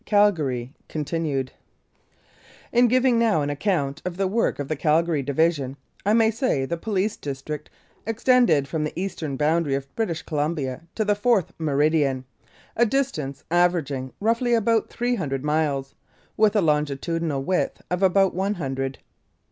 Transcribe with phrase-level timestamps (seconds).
[0.03, 1.51] CALGARY (continued)
[2.71, 6.65] IN giving now an account of the work of the Calgary Division, I may say
[6.65, 7.69] the Police District
[8.07, 12.25] extended from the eastern boundary of British Columbia to the fourth meridian,
[12.75, 15.93] a distance averaging roughly about three hundred miles,
[16.35, 18.97] with a longitudinal width of about one hundred.